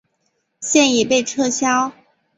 [0.61, 1.91] 现已被撤销。